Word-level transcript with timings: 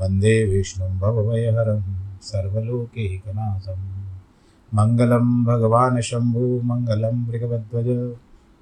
वंदे 0.00 0.44
विष्णुं 0.44 0.98
भवभयहरं 0.98 1.82
सर्वलोकैकनाथं 2.20 3.90
मङ्गलं 4.74 5.44
भगवान् 5.44 6.02
शम्भु, 6.02 6.60
मङ्गलं 6.64 7.26
मृगवध्वज 7.26 8.16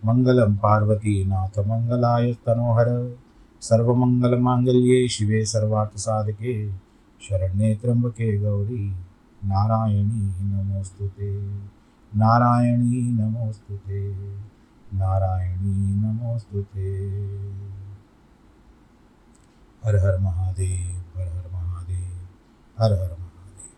मङ्गलं 0.04 0.56
पार्वतीनाथ 0.56 1.58
मङ्गलाय 1.58 2.32
तनोहर 2.32 3.16
सर्वमङ्गलमाङ्गल्ये 3.60 5.08
शिवे 5.08 5.44
सर्वार्थसाधके, 5.44 6.72
शरण्ये 7.20 7.74
त्र्यम्बके 7.74 8.38
गौरी, 8.38 8.94
नारायणी 9.44 10.44
नमोऽस्तु 10.44 11.06
ते। 11.06 11.40
नारायणी 12.16 13.12
नमोऽस्तु 13.12 13.76
ते। 13.76 14.12
नारायणी 14.94 15.94
नमोऽस्तु 15.94 16.62
ते। 16.62 17.08
हर 19.84 19.96
हर 19.96 20.18
महादेव, 20.18 21.20
हर 21.20 21.28
हर 21.28 21.50
महादेव, 21.50 22.28
हर 22.78 22.92
हर 22.92 23.16
महादेव। 23.20 23.70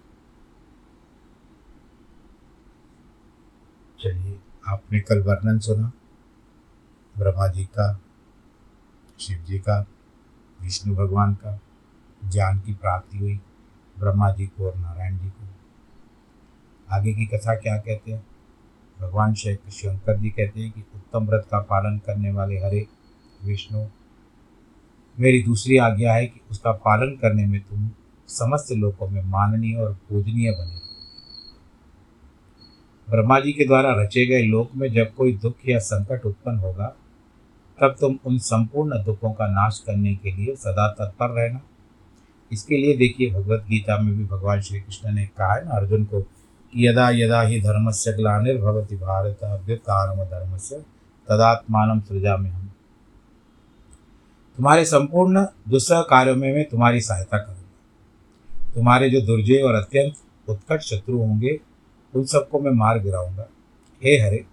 चलिए, 4.01 4.41
आपने 4.69 5.01
कल 5.01 5.23
वर्णन 5.23 5.59
सुना। 5.59 5.93
ब्रह्मा 7.19 7.47
जी 7.47 7.65
का, 7.65 8.01
शिव 9.19 9.39
जी 9.39 9.59
का, 9.59 9.87
विष्णु 10.61 10.95
भगवान 10.95 11.35
का 11.35 11.61
ज्ञान 12.25 12.61
की 12.61 12.75
प्राप्ति 12.75 13.19
हुई, 13.19 13.41
ब्रह्मा 13.99 14.31
जी 14.31 14.47
को 14.47 14.67
और 14.67 14.77
नारायण 14.77 15.19
जी 15.19 15.29
को। 15.29 15.49
आगे 16.93 17.15
की 17.15 17.27
कथा 17.27 17.55
क्या 17.55 17.77
कहते 17.77 18.13
हैं? 18.13 18.27
भगवान 19.01 19.35
शंकर 19.35 20.19
जी 20.19 20.31
कहते 20.31 20.61
हैं 20.61 20.73
कि 20.73 20.85
उत्तम 20.95 21.27
व्रत 21.27 21.49
का 21.51 21.59
पालन 21.59 21.99
करने 21.99 22.33
वाले 22.33 22.59
हरे, 22.59 22.87
विष्णु 23.45 23.87
मेरी 25.21 25.43
दूसरी 25.43 25.77
आज्ञा 25.77 26.13
है 26.13 26.27
कि 26.27 26.41
उसका 26.51 26.73
पालन 26.73 27.17
करने 27.17 27.47
में 27.47 27.61
तुम 27.61 27.91
समस्त 28.29 28.73
लोगों 28.73 29.09
में 29.09 29.23
माननीय 29.23 29.77
और 29.77 29.93
पूजनीय 30.09 30.51
बने। 30.51 30.79
ब्रह्मा 33.11 33.41
जी 33.41 33.53
के 33.53 33.67
द्वारा 33.67 33.91
रचे 34.03 34.27
गए 34.27 34.43
लोक 34.43 34.71
में 34.77 34.93
जब 34.93 35.15
कोई 35.15 35.33
दुख 35.33 35.55
या 35.69 35.79
संकट 35.79 36.27
उत्पन्न 36.27 36.59
होगा, 36.59 36.87
तब 37.79 37.97
तुम 38.01 38.19
उन 38.27 38.39
संपूर्ण 38.39 39.03
दुखों 39.05 39.33
का 39.33 39.47
नाश 39.47 39.83
करने 39.87 40.15
के 40.15 40.33
लिए 40.33 40.55
सदा 40.57 40.89
तत्पर 40.89 41.31
रहना। 41.31 41.61
इसके 42.53 42.77
लिए 42.77 42.97
देखिए, 42.97 43.31
भगवत 43.31 43.65
गीता 43.71 43.99
में 43.99 44.17
भी 44.19 44.25
भगवान 44.25 44.61
श्री 44.61 44.81
कृष्ण 44.81 45.13
ने 45.13 45.27
कहा 45.27 45.55
है 45.55 45.65
ना 45.65 45.71
अर्जुन 45.71 46.05
को 46.05 46.21
कि 46.21 46.89
यदा 46.89 47.11
यदा 47.11 47.41
ही 47.43 47.61
धर्म 47.61 47.91
से 47.91 48.13
ग्लानिर्भवती 48.13 48.97
भारत 48.97 49.45
अभ्युत्थानम 49.45 50.25
धर्म 50.25 50.57
से 50.57 50.81
तदात्मान 51.29 52.01
सृजा 52.01 52.37
में 52.37 52.51
हम 52.51 52.70
तुम्हारे 54.59 54.85
संपूर्ण 54.85 55.45
दुस्सह 55.69 56.01
कार्यों 56.01 56.37
में 56.37 56.53
मैं 56.55 56.65
तुम्हारी 56.69 57.01
सहायता 57.01 57.39
करूँगा। 57.39 58.73
तुम्हारे 58.75 59.11
जो 59.11 59.21
दुर्जय 59.21 59.63
और 59.63 59.75
अत्यंत 59.75 60.15
उत्कट 60.49 60.81
शत्रु 60.81 61.19
होंगे, 61.19 61.59
उन 62.15 62.25
सबको 62.25 62.61
मैं 62.61 62.71
मार 62.71 62.99
गिराऊँगा। 62.99 63.49
हे 64.03 64.17
हरे, 64.19 64.45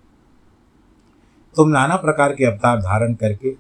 तुम 1.56 1.70
नाना 1.70 1.96
प्रकार 1.96 2.34
के 2.34 2.46
अवतार 2.46 2.80
धारण 2.80 3.14
करके 3.14 3.56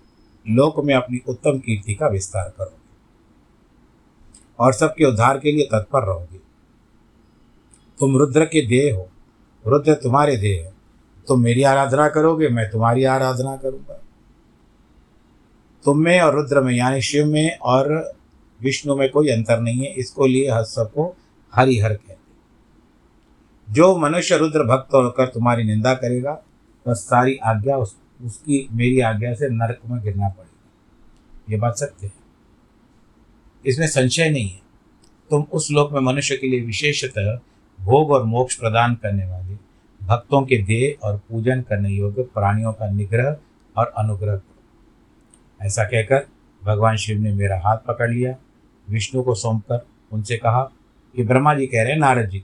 लोक 0.46 0.84
में 0.86 0.94
अपनी 0.96 1.22
उत्तम 1.30 1.60
कीर्ति 1.60 1.96
का 1.96 2.08
विस्तार 2.08 2.54
करोगे 2.58 2.86
और 4.60 4.74
सबके 4.74 5.06
उद्धार 5.06 5.40
के 5.40 5.52
लिए 5.52 5.66
तत्पर 5.66 6.04
रहोगे। 6.04 6.38
तुम 8.00 8.18
रुद्र 8.18 8.46
के 8.46 8.66
देह 8.68 8.96
हो, 8.96 9.10
रुद्र 9.66 9.94
तुम्हारे 9.94 10.38
देह 10.38 10.64
है। 10.66 10.74
तुम 11.28 11.42
मेरी 11.42 11.64
आराधना 11.64 12.10
करोगे, 12.10 12.50
मैं 12.50 12.70
तुम्हारी 12.72 13.04
आराधना 13.04 13.56
करूँगा। 13.58 14.02
तुम 15.88 15.98
में 15.98 16.20
और 16.22 16.36
रुद्र 16.36 16.62
में 16.62 16.74
यानी 16.74 17.02
शिव 17.02 17.26
में 17.26 17.58
और 17.58 18.14
विष्णु 18.62 18.96
में 18.96 19.10
कोई 19.10 19.30
अंतर 19.30 19.60
नहीं 19.60 19.80
है। 19.80 19.94
इसको 19.94 20.26
लिए 20.26 20.52
हर 20.52 20.64
सबको 20.64 21.16
हरिहर 21.56 21.94
कहते 21.94 23.74
जो 23.74 23.98
मनुष्य 23.98 24.38
रुद्र 24.38 24.64
भक्त 24.64 24.94
होकर 24.94 25.28
तुम्हारी 25.28 25.64
निंदा 25.64 25.94
करेगा 25.94 26.42
बस 26.88 26.98
सारी 26.98 27.36
आज्ञा 27.36 27.78
उस, 27.78 27.98
उसकी 28.24 28.68
मेरी 28.72 29.00
आज्ञा 29.00 29.34
से 29.34 29.50
नरक 29.50 29.80
में 29.86 30.02
गिरना 30.04 30.30
पड़ेगा। 30.30 31.52
ये 31.52 31.58
बात 31.58 31.78
सत्य 31.78 32.08
है। 32.08 32.14
इसमें 33.66 33.88
संशय 33.88 34.30
नहीं 34.30 34.50
है। 34.50 34.62
तुम 35.30 35.46
उस 35.54 35.68
लोक 35.72 35.92
में 35.92 36.02
मनुष्य 36.02 36.38
के 36.38 36.48
लिए 36.48 36.62
विशेषतः 36.62 37.40
भोग 37.80 38.12
और 38.12 38.24
मोक्ष 38.24 38.56
प्रदान 38.56 38.96
करने 38.96 39.26
वाले 39.26 39.56
भक्तों 40.06 40.42
के 40.42 40.58
देह 40.64 41.08
और 41.08 41.18
पूजन 41.18 41.62
करने 41.62 41.90
योग्य 41.90 42.24
प्राणियों 42.24 42.74
का 42.74 42.92
निग्रह 42.92 43.38
और 43.78 43.94
अनुग्रह 43.98 44.36
करो। 44.36 44.57
ऐसा 45.62 45.84
कहकर 45.84 46.28
भगवान 46.64 46.96
शिव 46.96 47.20
ने 47.20 47.34
मेरा 47.34 47.62
हाथ 47.66 47.78
पकड़ 47.78 48.12
लिया। 48.12 48.36
विष्णु 48.90 49.24
को 49.24 49.36
सौंप 49.36 49.62
कर 49.64 49.86
उनसे 50.12 50.38
कहा 50.38 50.64
कि 51.16 51.24
ब्रह्मा 51.24 51.54
जी 51.54 51.68
कह 51.68 51.84
रहे 51.84 51.92
हैं, 51.92 52.00
नारद 52.00 52.30
जी, 52.30 52.44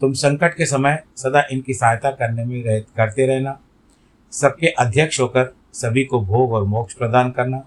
तुम 0.00 0.12
संकट 0.12 0.56
के 0.56 0.66
समय 0.66 1.02
सदा 1.16 1.42
इनकी 1.50 1.74
सहायता 1.74 2.10
करने 2.10 2.44
में 2.44 2.64
रह, 2.64 2.80
करते 2.80 3.26
रहना। 3.26 3.60
सबके 4.32 4.66
अध्यक्ष 4.66 5.20
होकर 5.20 5.56
सभी 5.72 6.04
को 6.04 6.20
भोग 6.20 6.52
और 6.52 6.64
मोक्ष 6.64 6.94
प्रदान 6.94 7.30
करना 7.30 7.58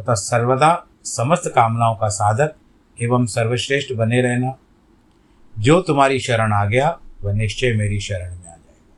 तथा 0.00 0.14
सर्वदा 0.14 0.86
समस्त 1.04 1.52
कामनाओं 1.54 1.94
का 1.94 2.08
साधक 2.08 2.54
एवं 3.02 3.26
सर्वश्रेष्ठ 3.26 3.92
बने 3.92 4.22
रहना। 4.22 4.58
जो 5.58 5.82
तुम्हारी 5.82 6.20
शरण 6.20 6.52
आ 6.52 6.64
गया, 6.64 7.00
वह 7.22 7.32
निश्चय 7.32 7.72
मेरी 7.72 8.00
शरण 8.00 8.30
में 8.30 8.38
आ 8.38 8.42
जाएगा। 8.42 8.96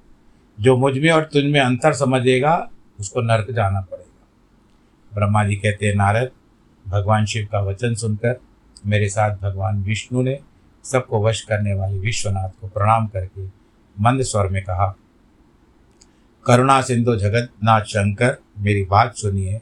जो 0.60 0.76
मुझमें 0.76 1.10
और 1.10 1.22
तुझ 1.25 1.44
में 1.44 1.60
अंतर 1.60 1.92
समझेगा, 1.92 2.70
उसको 3.00 3.20
नरक 3.20 3.50
जाना 3.50 3.81
पड़ेगा। 3.81 4.00
ब्रह्मा 5.15 5.45
जी 5.45 5.57
कहते 5.57 5.87
हैं, 5.87 5.95
नारद, 5.95 6.31
भगवान 6.89 7.25
शिव 7.25 7.49
का 7.53 7.61
वचन 7.61 7.95
सुनकर 7.95 8.41
मेरे 8.87 9.09
साथ 9.09 9.37
भगवान 9.37 9.83
विष्णु 9.83 10.23
ने 10.23 10.39
सबको 10.85 11.27
वश 11.27 11.41
करने 11.41 11.75
वाले 11.75 11.99
विश्वनाथ 11.99 12.61
को 12.61 12.69
प्रणाम 12.69 13.07
करके 13.07 13.47
मंद 14.01 14.23
स्वर 14.23 14.49
में 14.49 14.62
कहा, 14.62 14.97
करुणा 16.47 16.83
सिंधु 16.83 17.17
जगन्नाथ 17.17 17.81
शंकर, 17.81 18.37
मेरी 18.59 18.85
बात 18.85 19.17
सुनिए। 19.17 19.61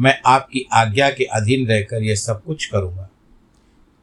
मैं 0.00 0.20
आपकी 0.26 0.68
आज्ञा 0.72 1.10
के 1.10 1.24
अधीन 1.24 1.68
रहकर 1.68 2.02
यह 2.02 2.14
सब 2.14 2.42
कुछ 2.42 2.66
करूँगा। 2.66 3.08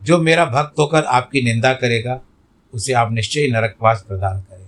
जो 0.03 0.17
मेरा 0.17 0.45
भक्त 0.45 0.79
होकर 0.79 1.03
आपकी 1.03 1.41
निंदा 1.41 1.73
करेगा, 1.73 2.21
उसे 2.73 2.93
आप 2.93 3.11
निश्चय 3.11 3.47
नरकवास 3.47 4.05
प्रदान 4.07 4.41
करें। 4.41 4.67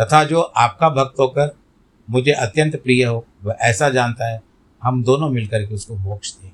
तथा 0.00 0.24
जो 0.24 0.40
आपका 0.40 0.88
भक्त 0.88 1.20
होकर 1.20 1.56
मुझे 2.10 2.32
अत्यंत 2.32 2.76
प्रिय 2.76 3.04
हो, 3.04 3.26
वह 3.44 3.56
ऐसा 3.60 3.88
जानता 3.88 4.32
है 4.32 4.42
हम 4.84 5.02
दोनों 5.04 5.28
मिलकर 5.30 5.64
के 5.66 5.74
उसको 5.74 5.96
मोक्ष 5.96 6.32
देंगे। 6.32 6.52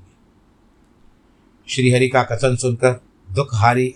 श्रीहरि 1.69 2.09
का 2.09 2.23
कथन 2.23 2.57
सुनकर 2.57 3.01
दुख 3.29 3.55
हारी 3.55 3.95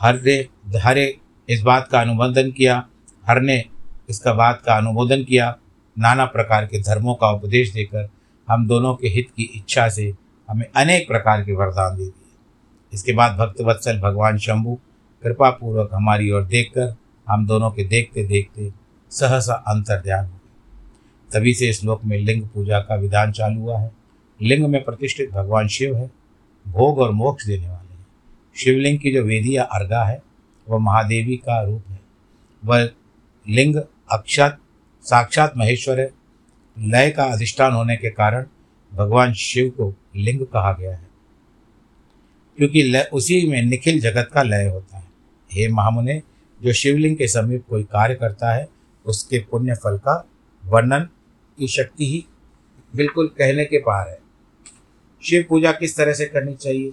हर 0.00 0.20
ने 0.22 0.36
हरे 0.78 1.06
इस 1.48 1.62
बात 1.62 1.88
का 1.88 2.00
अनुमोदन 2.00 2.50
किया 2.50 2.84
हर 3.24 3.40
ने 3.40 3.64
इसका 4.10 4.32
बात 4.34 4.62
का 4.66 4.76
अनुमोदन 4.76 5.22
किया, 5.24 5.56
नाना 5.96 6.24
प्रकार 6.26 6.66
के 6.66 6.80
धर्मों 6.80 7.14
का 7.14 7.30
उपदेश 7.30 7.72
देकर 7.72 8.08
हम 8.48 8.66
दोनों 8.68 8.94
के 8.94 9.08
हित 9.08 9.28
की 9.36 9.50
इच्छा 9.56 9.88
से 9.88 10.12
हमें 10.48 10.66
अनेक 10.66 11.06
प्रकार 11.08 11.42
के 11.44 11.52
वरदान 11.52 11.96
दे 11.96 12.04
दिए। 12.04 12.36
इसके 12.92 13.12
बाद 13.12 13.36
भक्तवत्सल 13.38 14.00
भगवान 14.00 14.38
शंभु 14.38 14.78
कृपापूर्वक 15.22 15.90
हमारी 15.94 16.30
ओर 16.30 16.44
देखकर 16.44 16.94
हम 17.26 17.46
दोनों 17.46 17.70
के 17.70 17.84
देखते 17.84 18.24
देखते 18.26 18.72
सहसा 19.12 19.54
अंतर 19.68 20.00
ध्यान 20.02 20.26
हो 20.26 20.39
तभी 21.32 21.54
से 21.54 21.68
इस 21.68 21.84
लोक 21.84 22.04
में 22.04 22.18
लिंग 22.18 22.48
पूजा 22.48 22.80
का 22.80 22.94
विधान 22.94 23.32
चालू 23.32 23.60
हुआ 23.60 23.78
है। 23.78 23.90
लिंग 24.42 24.66
में 24.66 24.84
प्रतिष्ठित 24.84 25.30
भगवान 25.30 25.68
शिव 25.68 25.96
है, 25.96 26.10
भोग 26.68 26.98
और 26.98 27.10
मोक्ष 27.10 27.46
देने 27.46 27.68
वाले 27.68 27.94
हैं। 27.94 28.06
शिवलिंग 28.56 28.98
की 28.98 29.12
जो 29.12 29.22
वेदी 29.22 29.56
या 29.56 29.62
अर्घा 29.62 30.04
है, 30.04 30.22
वह 30.68 30.78
महादेवी 30.78 31.36
का 31.36 31.62
रूप 31.62 31.84
है। 31.88 32.00
वह 32.64 32.90
लिंग 33.48 33.76
अक्षत, 34.12 34.58
साक्षात 35.02 35.52
महेश्वर 35.56 36.00
है। 36.00 36.10
लय 36.78 37.10
का 37.10 37.24
अधिष्ठान 37.24 37.72
होने 37.72 37.96
के 37.96 38.10
कारण 38.10 38.46
भगवान 38.94 39.32
शिव 39.32 39.70
को 39.70 39.94
लिंग 40.16 40.40
कहा 40.40 40.72
गया 40.72 40.96
है। 40.96 41.08
क्योंकि 42.56 42.82
लय, 42.82 43.10
उसी 43.12 43.48
में 43.48 43.62
निखिल 43.62 44.00
जगत 44.00 44.30
का 44.32 44.42
लय 44.42 44.64
होता 44.64 44.98
है। 44.98 45.04
हे 45.52 45.68
महामुने, 45.68 46.22
जो 46.62 46.72
शिवलिंग 46.72 47.16
के 47.16 47.26
समीप 47.28 47.64
कोई 47.68 47.82
कार्य 47.82 48.14
करता 48.14 48.54
है, 48.54 48.68
उसके 49.06 49.38
पुण्य 49.38 49.74
फल 49.74 49.98
का 49.98 50.28
वर्णन 50.64 51.08
की 51.60 51.68
शक्ति 51.68 52.06
ही 52.06 52.24
बिल्कुल 52.96 53.26
कहने 53.28 53.64
के 53.64 53.78
पार 53.78 54.08
है। 54.08 54.18
शिव 55.22 55.44
पूजा 55.48 55.72
किस 55.72 55.96
तरह 55.96 56.12
से 56.12 56.26
करनी 56.26 56.54
चाहिए? 56.54 56.92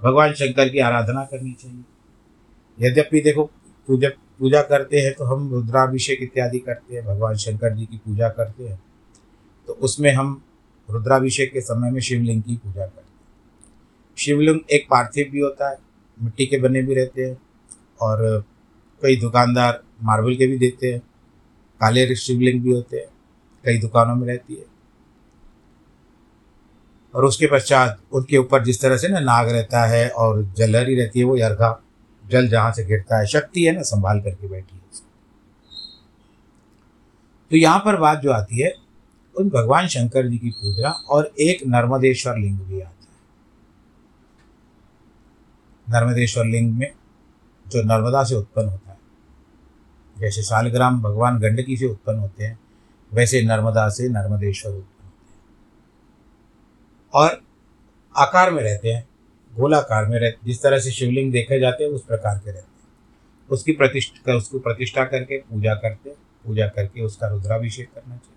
भगवान 0.00 0.32
शंकर 0.32 0.68
की 0.68 0.78
आराधना 0.78 1.24
करनी 1.24 1.52
चाहिए। 1.52 2.88
यद्यपि 2.88 3.20
देखो, 3.20 3.44
पूजा 3.88 4.08
पूजा 4.38 4.60
करते 4.62 5.00
हैं 5.00 5.12
तो 5.14 5.24
हम 5.24 5.50
रुद्राभिषेक 5.52 6.18
इत्यादि 6.22 6.58
करते 6.58 6.94
हैं, 6.94 7.04
भगवान 7.04 7.36
शंकर 7.36 7.74
जी 7.74 7.86
की 7.86 7.96
पूजा 7.96 8.28
करते 8.28 8.64
हैं। 8.64 8.80
तो 9.66 9.72
उसमें 9.72 10.12
हम 10.12 10.42
रुद्राभिषेक 10.88 11.52
के 11.52 11.60
समय 11.60 11.90
में 11.90 12.00
शिवलिंग 12.00 12.42
की 12.42 12.56
पूजा 12.56 12.86
करते 12.86 13.00
हैं। 13.00 14.16
शिवलिंग 14.18 14.60
एक 14.70 14.86
पार्थिव 14.90 15.28
भी 15.32 15.40
होता 15.40 15.70
है, 15.70 15.76
मिट्टी 16.18 16.46
के 16.46 16.58
बने 16.58 16.82
भी 16.82 16.94
रहते 16.94 17.24
हैं 17.24 17.36
और 18.00 18.44
कई 19.02 19.16
दुकानदार 19.16 19.82
मार्बल 20.02 20.36
के 20.36 20.46
भी 20.46 20.58
देते 20.58 20.92
हैं। 20.92 21.02
काले 21.80 22.14
शिवलिंग 22.16 22.62
भी 22.62 22.72
होते 22.72 22.96
हैं, 22.96 23.06
कई 23.64 23.78
दुकानों 23.78 24.14
में 24.14 24.26
रहती 24.26 24.54
है। 24.54 24.64
और 27.14 27.24
उसके 27.24 27.46
पश्चात 27.46 27.98
उनके 28.12 28.36
ऊपर 28.36 28.64
जिस 28.64 28.80
तरह 28.80 28.96
से 28.96 29.08
ना 29.08 29.20
नाग 29.20 29.48
रहता 29.48 29.84
है 29.86 30.08
और 30.10 30.42
जलहरी 30.56 30.94
रहती 30.94 31.18
है, 31.18 31.24
वो 31.24 31.36
अर्घा 31.38 31.80
जल 32.24 32.48
जहाँ 32.48 32.72
से 32.72 32.84
गिरता 32.84 33.18
है, 33.18 33.26
शक्ति 33.26 33.64
है 33.64 33.72
ना, 33.72 33.82
संभाल 33.82 34.20
करके 34.20 34.48
बैठी 34.48 34.76
है 34.76 34.84
तो 37.50 37.56
यहाँ 37.56 37.78
पर 37.78 37.96
बात 37.96 38.18
जो 38.18 38.30
आती 38.32 38.60
है, 38.60 38.72
उन 39.34 39.48
भगवान 39.48 39.86
शंकर 39.88 40.26
जी 40.28 40.38
की 40.38 40.50
पूजा 40.52 40.90
और 40.90 41.30
एक 41.40 41.62
नर्मदेश्वर 41.66 42.36
लिंग 42.36 42.58
भी 42.58 42.80
आता 42.80 42.90
है। 42.90 43.14
नर्मदेश्वर 45.86 46.44
लिंग 46.44 46.72
में 46.74 46.90
जो 47.66 47.82
नर्मदा 47.82 48.22
से 48.24 48.34
उत्पन्न 48.34 48.68
होता 48.68 48.85
है 48.85 48.85
जैसे 50.18 50.42
सालग्राम 50.42 51.02
भगवान 51.02 51.38
गंडकी 51.38 51.76
से 51.76 51.86
उत्पन्न 51.86 52.18
होते 52.18 52.44
हैं 52.44 52.58
वैसे 53.12 53.42
नर्मदा 53.42 53.88
से 53.88 54.08
नर्मदेश्वर 54.08 54.72
उत्पन्न 54.72 55.04
होते 55.04 55.34
हैं। 55.34 55.42
और 57.14 57.42
आकार 58.16 58.50
में 58.50 58.62
रहते 58.62 58.92
हैं 58.92 59.08
गोलाकार 59.52 60.06
में 60.06 60.18
रहते 60.18 60.46
जिस 60.46 60.62
तरह 60.62 60.78
से 60.78 60.90
शिवलिंग 60.90 61.32
देखे 61.32 61.60
जाते 61.60 61.84
हैं 61.84 61.90
उस 61.90 62.04
प्रकार 62.04 62.38
के 62.38 62.50
रहते 62.50 62.58
हैं। 62.58 63.48
उसकी 63.50 63.72
प्रतिष्ठा 63.72 64.22
कर, 64.26 64.34
उसको 64.34 64.58
प्रतिष्ठा 64.58 65.04
करके 65.04 65.38
पूजा 65.38 65.74
करते 65.74 66.10
हैं 66.10 66.16
पूजा 66.46 66.66
करके 66.66 67.02
उसका 67.02 67.28
रुद्राभिषेक 67.28 67.88
करना 67.94 68.16
चाहिए। 68.16 68.32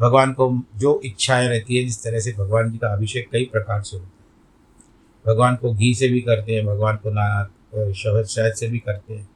भगवान 0.00 0.32
को 0.32 0.62
जो 0.76 1.00
इच्छाएँ 1.04 1.48
रहती 1.48 1.76
है 1.76 1.84
जिस 1.84 2.02
तरह 2.04 2.20
से 2.20 2.32
भगवान 2.32 2.70
जी 2.70 2.78
का 2.78 2.88
अभिषेक 2.88 3.28
कई 3.32 3.44
प्रकार 3.44 3.82
से 3.82 3.96
होता 3.96 4.08
है। 4.08 4.18
भगवान 5.26 5.56
को 5.56 5.74
घी 5.74 5.94
से 5.94 6.08
भी 6.08 6.20
करते 6.20 6.54
हैं 6.54 6.66
भगवान 6.66 6.96
को 6.96 7.10
ना 7.10 7.44
शहद 7.92 8.24
शहद 8.24 8.52
से 8.52 8.66
भी 8.66 8.78
करते 8.78 9.14
हैं। 9.14 9.28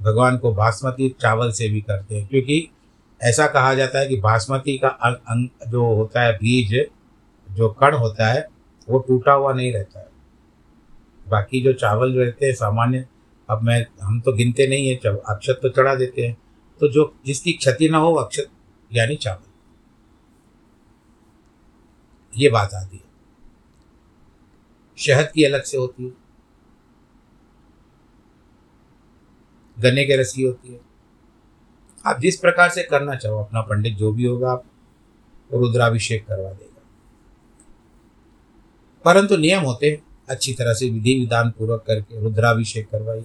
भगवान 0.00 0.38
को 0.38 0.52
बासमती 0.54 1.08
चावल 1.20 1.52
से 1.52 1.68
भी 1.68 1.80
करते 1.80 2.18
हैं 2.18 2.26
क्योंकि 2.28 2.68
ऐसा 3.20 3.46
कहा 3.46 3.74
जाता 3.74 3.98
है 3.98 4.08
कि 4.08 4.16
बासमती 4.16 4.78
का 4.78 4.88
अंग, 4.88 5.14
अंग 5.14 5.70
जो 5.70 5.94
होता 5.94 6.22
है 6.22 6.32
बीज 6.32 6.74
जो 7.50 7.68
कण 7.68 7.94
होता 7.94 8.32
है 8.32 8.46
वो 8.88 8.98
टूटा 8.98 9.32
हुआ 9.32 9.52
नहीं 9.52 9.72
रहता 9.72 10.00
है। 10.00 10.08
बाकी 11.28 11.60
जो 11.62 11.72
चावल 11.72 12.18
रहते 12.18 12.46
हैं 12.46 12.54
सामान्य 12.54 13.06
अब 13.50 13.62
मैं 13.62 13.86
हम 14.02 14.20
तो 14.20 14.32
गिनते 14.32 14.66
नहीं 14.66 14.88
है 14.88 14.96
अक्षत 14.96 15.60
तो 15.62 15.68
चढ़ा 15.68 15.94
देते 15.94 16.26
हैं। 16.26 16.36
तो 16.80 16.88
जो 16.88 17.14
जिसकी 17.26 17.52
क्षति 17.52 17.88
ना 17.88 17.98
हो 17.98 18.14
अक्षत 18.14 18.48
यानी 18.92 19.16
चावल। 19.16 19.50
ये 22.36 22.48
बात 22.50 22.74
आती 22.74 22.96
है। 22.96 23.02
शहद 24.98 25.30
की 25.34 25.44
अलग 25.44 25.62
से 25.62 25.76
होती 25.76 26.04
है। 26.04 26.21
गन्ने 29.82 30.04
के 30.04 30.16
रसी 30.16 30.42
होती 30.42 30.72
है। 30.72 30.80
आप 32.06 32.20
जिस 32.20 32.36
प्रकार 32.36 32.68
से 32.68 32.82
करना 32.82 33.14
चाहो, 33.14 33.38
अपना 33.38 33.60
पंडित 33.60 33.94
जो 33.94 34.12
भी 34.12 34.24
होगा, 34.24 34.52
आप 34.52 34.64
रुद्राभिषेक 35.54 36.26
करवा 36.26 36.52
देगा। 36.52 36.82
परंतु 39.04 39.36
नियम 39.36 39.62
होते 39.62 39.90
हैं, 39.90 40.02
अच्छी 40.28 40.54
तरह 40.54 40.72
से 40.72 40.90
विधि 40.90 41.20
विधान 41.20 41.50
पूर्वक 41.50 41.84
करके 41.86 42.20
रुद्राभिषेक 42.20 42.88
करवाइए। 42.88 43.24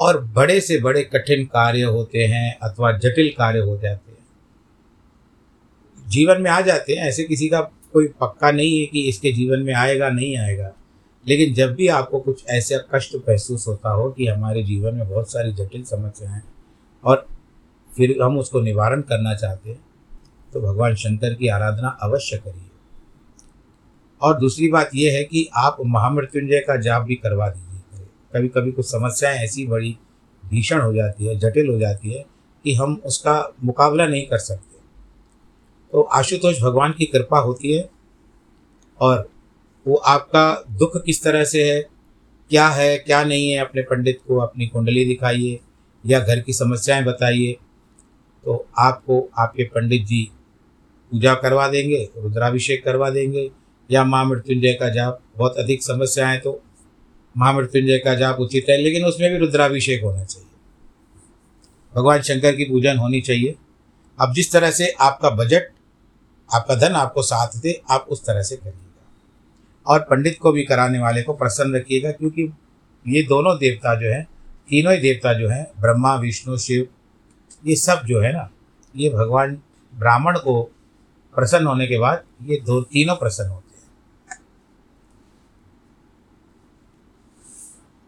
और 0.00 0.24
बड़े 0.24 0.60
से 0.60 0.78
बड़े 0.78 1.02
कठिन 1.02 1.44
कार्य 1.44 1.82
होते 1.82 2.24
हैं 2.24 2.58
अथवा 2.58 2.92
जटिल 2.92 3.34
कार्य 3.38 3.58
हो 3.58 3.78
जाते 3.78 4.12
हैं। 4.12 4.24
जीवन 6.08 6.42
में 6.42 6.50
आ 6.50 6.60
जाते 6.60 6.92
हैं, 6.92 7.04
ऐसे 7.04 7.24
किसी 7.24 7.48
का 7.48 7.60
कोई 7.60 8.08
पक्का 8.08 8.50
नहीं 8.50 8.80
है 8.80 8.86
कि 8.86 9.08
इसके 9.08 9.32
जीवन 9.32 9.58
में 9.58 9.74
आएगा, 9.74 10.10
नहीं 10.10 10.38
आएगा। 10.38 10.72
लेकिन 11.28 11.54
जब 11.54 11.74
भी 11.74 11.88
आपको 11.88 12.20
कुछ 12.20 12.44
ऐसा 12.46 12.78
कष्ट 12.94 13.14
महसूस 13.28 13.66
होता 13.68 13.90
हो 13.90 14.10
कि 14.10 14.26
हमारे 14.26 14.62
जीवन 14.62 14.94
में 14.94 15.08
बहुत 15.08 15.30
सारी 15.32 15.52
जटिल 15.52 15.84
समस्याएँ 15.84 16.42
और 17.04 17.26
फिर 17.96 18.16
हम 18.22 18.38
उसको 18.38 18.60
निवारण 18.60 19.00
करना 19.00 19.34
चाहते 19.34 19.70
हैं 19.70 19.80
तो 20.52 20.60
भगवान 20.60 20.94
शंकर 20.94 21.34
की 21.34 21.48
आराधना 21.48 21.88
अवश्य 22.02 22.36
करिए। 22.36 22.70
और 24.22 24.38
दूसरी 24.38 24.68
बात 24.68 24.90
यह 24.94 25.12
है 25.12 25.24
कि 25.24 25.48
आप 25.56 25.76
महामृत्युंजय 25.86 26.60
का 26.60 26.76
जाप 26.76 27.02
भी 27.02 27.14
करवा 27.14 27.48
दीजिए। 27.48 28.06
कभी 28.34 28.48
कभी 28.48 28.72
कुछ 28.72 28.86
समस्याएँ 28.86 29.38
ऐसी 29.38 29.66
बड़ी 29.66 29.96
भीषण 30.44 30.80
हो 30.80 30.92
जाती 30.94 31.26
है, 31.26 31.38
जटिल 31.38 31.68
हो 31.68 31.78
जाती 31.78 32.12
है 32.12 32.24
कि 32.64 32.74
हम 32.74 33.00
उसका 33.04 33.52
मुकाबला 33.64 34.06
नहीं 34.06 34.26
कर 34.26 34.38
सकते। 34.38 34.78
तो 35.92 36.02
आशुतोष 36.02 36.62
भगवान 36.62 36.92
की 36.92 37.04
कृपा 37.04 37.38
होती 37.38 37.72
है 37.72 37.90
और 39.00 39.28
वो 39.88 39.94
आपका 39.94 40.64
दुख 40.70 41.04
किस 41.04 41.22
तरह 41.22 41.44
से 41.44 41.72
है? 41.72 41.80
क्या 42.50 42.68
है, 42.68 42.98
क्या 42.98 43.24
नहीं 43.24 43.50
है? 43.50 43.58
अपने 43.58 43.82
पंडित 43.82 44.20
को 44.28 44.36
अपनी 44.36 44.66
कुंडली 44.66 45.04
दिखाइए 45.04 45.60
या 46.06 46.20
घर 46.20 46.40
की 46.40 46.52
समस्याएँ 46.52 47.04
बताइए। 47.04 47.56
तो 48.44 48.68
आपको 48.78 49.30
आपके 49.38 49.64
पंडित 49.64 50.04
जी 50.04 50.30
पूजा 51.12 51.34
करवा 51.34 51.68
देंगे, 51.68 52.08
रुद्राभिषेक 52.18 52.84
करवा 52.84 53.10
देंगे 53.10 53.50
या 53.90 54.04
माँ 54.04 54.24
मृत्युंजय 54.24 54.72
का 54.72 54.88
जाप। 54.88 55.20
बहुत 55.36 55.56
अधिक 55.56 55.82
समस्याएँ 55.82 56.40
तो 56.40 56.62
माँ 57.36 57.52
मृत्युंजय 57.52 57.98
का 57.98 58.14
जाप 58.14 58.40
उचित 58.40 58.66
है, 58.70 58.76
लेकिन 58.76 59.04
उसमें 59.04 59.32
भी 59.32 59.38
रुद्राभिषेक 59.38 60.02
होना 60.02 60.24
चाहिए। 60.24 60.48
भगवान 61.94 62.22
शंकर 62.22 62.56
की 62.56 62.64
पूजन 62.64 62.96
होनी 62.96 63.20
चाहिए। 63.20 63.54
अब 64.20 64.32
जिस 64.32 64.52
तरह 64.52 64.70
से 64.70 64.88
आपका 65.00 65.30
बजट, 65.30 65.70
आपका 66.54 66.74
धन 66.74 66.94
आपको 66.94 67.22
साथ 67.22 67.58
दे, 67.58 67.82
आप 67.90 68.06
उस 68.08 68.26
तरह 68.26 68.42
से 68.42 68.56
करिएगा 68.56 68.83
और 69.86 70.00
पंडित 70.00 70.38
को 70.40 70.52
भी 70.52 70.64
कराने 70.64 70.98
वाले 70.98 71.22
को 71.22 71.32
प्रसन्न 71.32 71.74
रखिएगा, 71.76 72.10
क्योंकि 72.10 72.52
ये 73.06 73.22
दोनों 73.22 73.56
देवता 73.58 73.94
जो 73.94 74.12
हैं, 74.14 74.24
तीनों 74.68 74.92
ही 74.92 74.98
देवता 74.98 75.32
जो 75.32 75.48
हैं, 75.48 75.66
ब्रह्मा, 75.80 76.14
विष्णु, 76.14 76.56
शिव, 76.58 76.86
ये 77.66 77.76
सब 77.76 78.02
जो 78.04 78.20
है 78.20 78.32
ना, 78.32 78.48
ये 78.94 79.10
भगवान 79.10 79.58
ब्राह्मण 79.92 80.38
को 80.38 80.62
प्रसन्न 81.34 81.66
होने 81.66 81.86
के 81.86 81.98
बाद 81.98 82.24
ये 82.42 82.60
दो, 82.66 82.80
तीनों 82.82 83.14
प्रसन्न 83.16 83.48
होते 83.48 83.76
हैं। 83.76 83.82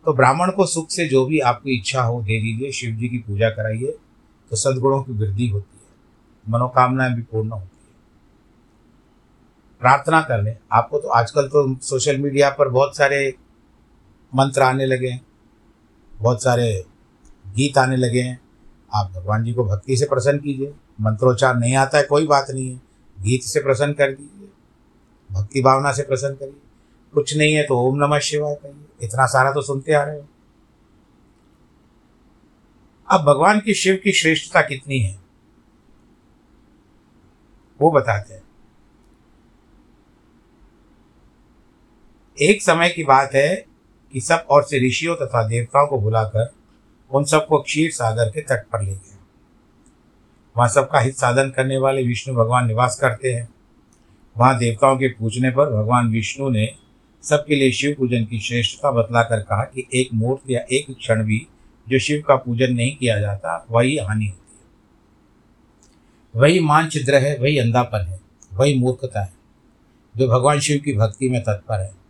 तो 0.06 0.12
ब्राह्मण 0.12 0.50
को 0.50 0.66
सुख 0.66 0.90
से 0.90 1.06
जो 1.08 1.24
भी 1.26 1.38
आपकी 1.40 1.78
इच्छा 1.78 2.02
हो, 2.02 2.22
दे 2.22 2.40
दीजिए, 2.40 2.72
शिव 2.72 2.94
जी 2.96 3.08
की 3.08 3.18
पूजा 3.18 3.50
कराइए 3.50 3.96
तो 4.50 4.56
सद्गुणों 4.56 5.02
की 5.02 5.12
वृद्धि 5.12 5.46
होती 5.48 5.76
है। 5.76 6.52
मनोकामनाएँ 6.52 7.14
भी 7.14 7.22
पूर्ण 7.22 7.50
होती 7.50 7.64
है। 7.64 7.75
प्रार्थना 9.82 10.20
कर 10.20 10.42
लें। 10.42 10.56
आपको 10.72 10.98
तो 10.98 11.08
आजकल 11.10 11.48
तो 11.48 11.74
सोशल 11.80 12.18
मीडिया 12.18 12.50
पर 12.50 12.68
बहुत 12.68 12.96
सारे 12.96 13.34
मंत्र 14.32 14.62
आने 14.62 14.86
लगे 14.86 15.08
हैं, 15.08 15.20
बहुत 16.12 16.42
सारे 16.42 16.84
गीत 17.46 17.78
आने 17.78 17.96
लगे 17.96 18.20
हैं। 18.20 18.38
आप 18.92 19.10
भगवान 19.10 19.44
जी 19.44 19.52
को 19.52 19.64
भक्ति 19.64 19.96
से 19.96 20.06
प्रसन्न 20.06 20.38
कीजिए, 20.38 20.72
मंत्रोच्चार 21.00 21.56
नहीं 21.56 21.74
आता 21.76 21.98
है, 21.98 22.04
कोई 22.04 22.26
बात 22.26 22.46
नहीं 22.50 22.70
है। 22.70 22.80
गीत 23.16 23.42
से 23.42 23.60
प्रसन्न 23.60 23.92
कर 23.92 24.12
दीजिए, 24.12 24.48
भक्ति 25.30 25.62
भावना 25.62 25.92
से 25.92 26.02
प्रसन्न 26.02 26.34
करिए। 26.34 26.60
कुछ 27.14 27.36
नहीं 27.36 27.54
है 27.54 27.62
तो 27.62 27.78
ओम 27.80 27.96
नमः 27.96 28.18
शिवाय 28.20 28.54
कहिए। 28.54 29.06
इतना 29.06 29.26
सारा 29.26 29.52
तो 29.52 29.62
सुनते 29.62 29.92
आ 29.92 30.02
रहे 30.02 30.16
हो। 30.16 30.26
अब 33.08 33.20
भगवान 33.22 33.60
की 33.60 33.74
शिव 33.74 34.00
की 34.04 34.12
श्रेष्ठता 34.12 34.60
कितनी 34.62 34.98
है, 34.98 35.18
वो 37.80 37.90
बताते 37.90 38.34
हैं। 38.34 38.42
एक 42.42 42.62
समय 42.62 42.88
की 42.88 43.04
बात 43.04 43.34
है 43.34 43.66
कि 44.12 44.20
सब 44.20 44.46
और 44.50 44.62
से 44.62 44.88
ऋषियों 44.88 45.16
तथा 45.16 45.48
देवताओं 45.48 45.86
को 45.86 45.98
बुलाकर 45.98 46.52
उन 47.10 47.24
सबको 47.24 47.58
क्षीर 47.58 47.90
सागर 47.90 48.30
के 48.30 48.40
तट 48.40 48.66
पर 48.66 48.82
ले 48.82 48.90
गया 48.90 49.18
वहाँ 50.56 50.68
सबका 50.68 51.00
हित 51.00 51.16
साधन 51.16 51.50
करने 51.50 51.78
वाले 51.78 52.02
विष्णु 52.02 52.34
भगवान 52.34 52.66
निवास 52.66 52.98
करते 53.00 53.32
हैं। 53.32 53.48
वहाँ 54.38 54.58
देवताओं 54.58 54.96
के 54.96 55.08
पूछने 55.08 55.50
पर 55.50 55.70
भगवान 55.70 56.08
विष्णु 56.08 56.48
ने 56.48 56.74
सबके 57.22 57.54
लिए 57.54 57.72
शिव 57.72 57.94
पूजन 57.98 58.24
की 58.24 58.40
श्रेष्ठता 58.40 58.90
बतलाकर 58.90 59.40
कहा 59.40 59.62
कि 59.62 59.88
एक 59.94 60.08
मूर्त 60.14 60.50
या 60.50 60.60
एक 60.72 60.86
क्षण 60.98 61.24
भी 61.24 61.46
जो 61.88 61.98
शिव 61.98 62.22
का 62.28 62.36
पूजन 62.36 62.72
नहीं 62.72 62.96
किया 62.96 63.20
जाता, 63.20 63.66
वही 63.70 63.96
हानि 63.98 64.26
होती 64.26 64.58
है। 64.58 64.64
वही 66.42 66.60
मानचिद्र 66.60 67.14
है, 67.14 67.38
वही 67.38 67.58
अंधापन 67.58 67.98
है, 67.98 68.20
वही 68.52 68.78
मूर्खता 68.78 69.22
है, 69.22 69.32
जो 70.16 70.28
भगवान 70.28 70.60
शिव 70.60 70.82
की 70.84 70.92
भक्ति 70.92 71.28
में 71.28 71.42
तत्पर 71.42 71.80
है। 71.80 72.05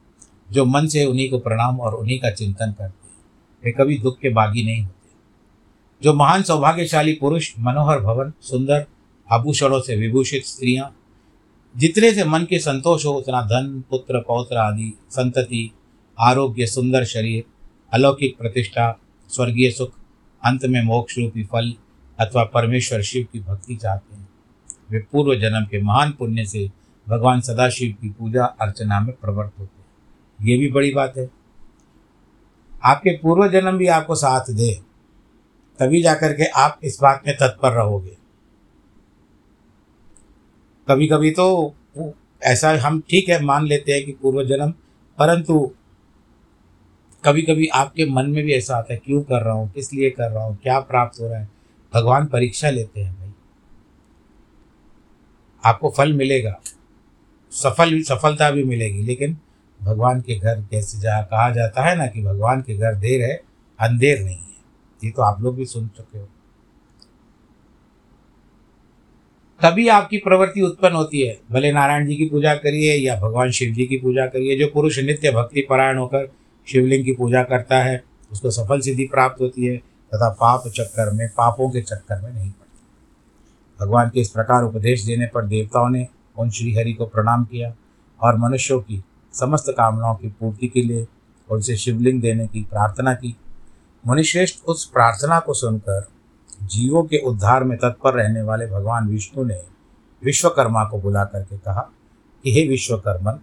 जो 0.52 0.64
मन 0.64 0.86
से 0.86 1.04
उन्हीं 1.04 1.30
को 1.30 1.38
प्रणाम 1.38 1.80
और 1.80 1.94
उन्हीं 1.94 2.18
का 2.18 2.30
चिंतन 2.30 2.72
करते 2.72 3.08
हैं। 3.08 3.16
वे 3.64 3.72
कभी 3.72 3.98
दुख 3.98 4.18
के 4.18 4.28
बागी 4.28 4.64
नहीं 4.64 4.82
होते। 4.82 5.10
जो 6.02 6.14
महान 6.14 6.42
सौभाग्यशाली 6.42 7.12
पुरुष, 7.12 7.52
मनोहर 7.58 8.00
भवन, 8.00 8.32
सुंदर, 8.40 8.86
आभूषणों 9.32 9.80
से 9.80 9.96
विभूषित 9.96 10.44
स्त्रियाँ, 10.44 10.96
जितने 11.76 12.12
से 12.12 12.24
मन 12.24 12.44
के 12.44 12.58
संतोष 12.58 13.06
हो, 13.06 13.10
उतना 13.10 13.42
धन, 13.42 13.84
पुत्र, 13.90 14.18
पौत्र 14.18 14.56
आदि, 14.56 14.98
संतति, 15.10 15.70
आरोग्य, 16.20 16.66
सुंदर 16.66 17.04
शरीर, 17.04 17.44
अलौकिक 17.92 18.38
प्रतिष्ठा, 18.38 18.98
स्वर्गीय 19.28 19.70
सुख, 19.70 19.92
अंत 20.44 20.64
में 20.64 20.82
मोक्ष 20.82 21.18
रूपी 21.18 21.44
फल 21.44 21.74
अथवा 22.20 22.44
परमेश्वर 22.44 23.02
शिव 23.02 23.26
की 23.32 23.40
भक्ति 23.40 23.76
चाहते 23.76 24.16
हैं। 24.16 24.28
वे 24.90 24.98
पूर्व 24.98 25.40
जन्म 25.40 25.64
के 25.64 25.82
महान 25.82 26.10
पुण्य 26.10 26.44
से 26.44 26.70
भगवान 27.08 27.40
सदाशिव 27.40 27.96
की 28.02 28.08
पूजा 28.10 28.44
अर्चना 28.44 29.00
में 29.00 29.12
प्रवृत्त 29.12 29.58
होते 29.58 29.75
ये 30.38 30.56
भी 30.58 30.70
बड़ी 30.72 30.92
बात 30.94 31.16
है। 31.16 31.28
आपके 32.84 33.16
पूर्व 33.18 33.48
जन्म 33.50 33.78
भी 33.78 33.86
आपको 33.88 34.14
साथ 34.14 34.50
दे, 34.50 34.72
तभी 35.78 36.02
जाकर 36.02 36.32
के 36.32 36.44
आप 36.56 36.78
इस 36.84 36.98
बात 37.02 37.22
में 37.26 37.34
तत्पर 37.36 37.72
रहोगे। 37.72 38.16
कभी 40.88 41.06
कभी 41.08 41.30
तो 41.30 41.74
ऐसा 42.42 42.70
हम 42.80 43.00
ठीक 43.10 43.28
है 43.28 43.42
मान 43.44 43.66
लेते 43.66 43.92
हैं 43.92 44.04
कि 44.04 44.12
पूर्व 44.12 44.42
जन्म 44.44 44.70
परंतु 45.18 45.58
कभी 47.24 47.42
कभी 47.42 47.66
आपके 47.74 48.04
मन 48.06 48.26
में 48.26 48.42
भी 48.44 48.52
ऐसा 48.52 48.76
आता 48.76 48.92
है, 48.94 49.00
क्यों 49.04 49.22
कर 49.22 49.42
रहा 49.42 49.54
हूँ? 49.54 49.70
किस 49.70 49.92
लिए 49.92 50.10
कर 50.10 50.30
रहा 50.30 50.44
हूँ? 50.44 50.56
क्या 50.62 50.78
प्राप्त 50.80 51.20
हो 51.20 51.28
रहा 51.28 51.38
है? 51.38 51.48
भगवान 51.92 52.26
परीक्षा 52.26 52.70
लेते 52.70 53.00
हैं 53.00 53.14
भाई। 53.14 53.32
आपको 55.62 55.90
फल 55.90 56.12
मिलेगा, 56.12 56.54
सफल 57.52 57.94
भी 57.94 58.02
सफलता 58.02 58.50
भी 58.50 58.64
मिलेगी, 58.64 59.02
लेकिन 59.02 59.36
भगवान 59.86 60.20
के 60.20 60.38
घर 60.38 60.60
कैसे 60.70 60.98
जा, 60.98 61.22
कहा 61.22 61.50
जाता 61.50 61.82
है 61.82 61.96
ना 61.96 62.06
कि 62.06 62.22
भगवान 62.22 62.60
के 62.60 62.76
घर 62.76 62.94
देर 62.94 63.22
है, 63.22 63.42
अंधेर 63.80 64.24
नहीं 64.24 64.36
है। 64.36 64.56
ये 65.04 65.10
तो 65.10 65.22
आप 65.22 65.40
लोग 65.40 65.56
भी 65.56 65.66
सुन 65.66 65.88
चुके 65.88 66.18
हो। 66.18 66.28
तभी 69.62 69.88
आपकी 69.88 70.18
प्रवृत्ति 70.18 70.60
उत्पन्न 70.60 70.94
होती 70.94 71.20
है। 71.20 71.40
भले 71.50 71.72
नारायण 71.72 72.06
जी 72.06 72.16
की 72.16 72.26
पूजा 72.26 72.54
करिए 72.54 72.94
या 72.96 73.20
भगवान 73.20 73.50
शिव 73.50 73.74
जी 73.74 73.86
की 73.86 73.96
पूजा 73.96 74.26
करिए, 74.26 74.58
जो 74.58 74.66
पुरुष 74.74 74.98
नित्य 74.98 75.32
भक्ति 75.32 75.66
परायण 75.70 75.98
होकर 75.98 76.32
शिवलिंग 76.68 77.04
की 77.04 77.12
पूजा 77.12 77.42
करता 77.42 77.78
है, 77.78 78.04
उसको 78.32 78.50
सफल 78.50 78.80
सिद्धि 78.80 79.04
प्राप्त 79.04 79.40
होती 79.40 79.64
है, 79.64 79.76
तथा 80.14 80.28
पाप 80.28 80.68
चक्कर 80.68 81.12
में, 81.12 81.28
पापों 81.28 81.70
के 81.70 81.82
चक्कर 81.82 82.22
में 82.22 82.32
नहीं 82.32 82.50
पड़ती। 82.50 83.84
भगवान 83.84 84.08
के 84.08 84.20
इस 84.20 84.28
प्रकार 84.28 84.62
उपदेश 84.62 85.02
देने 85.02 85.26
पर 85.26 85.46
देवताओं 85.46 85.88
ने 85.88 86.06
उन 86.38 86.50
श्रीहरि 86.50 86.92
को 86.92 87.06
प्रणाम 87.06 87.44
किया 87.44 87.74
और 88.20 88.36
मनुष्यों 88.36 88.80
की 88.80 89.04
समस्त 89.32 89.64
कामनाओं 89.68 90.14
की 90.14 90.28
पूर्ति 90.28 90.68
के 90.68 90.82
लिए 90.82 91.06
उनसे 91.50 91.76
शिवलिंग 91.76 92.20
देने 92.20 92.46
की 92.46 92.60
प्रार्थना 92.62 93.14
की। 93.14 93.36
मुनिश्रेष्ठ 94.06 94.64
उस 94.64 94.90
प्रार्थना 94.90 95.40
को 95.40 95.54
सुनकर 95.54 96.08
जीवों 96.62 97.02
के 97.02 97.18
उद्धार 97.18 97.64
में 97.64 97.78
तत्पर 97.78 98.14
रहने 98.14 98.42
वाले 98.42 98.66
भगवान 98.66 99.08
विष्णु 99.08 99.44
ने 99.44 99.62
विश्वकर्मा 100.24 100.84
को 100.84 100.98
बुला 100.98 101.24
करके 101.24 101.58
कहा, 101.58 101.90
कि 102.44 102.52
हे 102.52 102.68
विश्वकर्मन, 102.68 103.38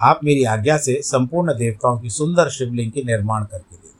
आप 0.00 0.20
मेरी 0.24 0.44
आज्ञा 0.44 0.78
से 0.78 1.02
संपूर्ण 1.02 1.56
देवताओं 1.56 1.98
की 1.98 2.10
सुंदर 2.10 2.48
शिवलिंग 2.48 2.92
की 2.92 3.02
निर्माण 3.02 3.44
करके 3.44 3.76
दे 3.76 3.88
दो। 3.88 3.92